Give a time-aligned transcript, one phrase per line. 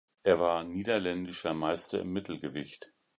[0.23, 2.91] Er war niederländischer Meister im Mittelgewicht.